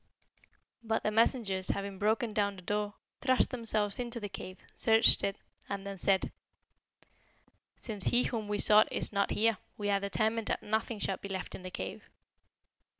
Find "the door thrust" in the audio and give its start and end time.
2.55-3.51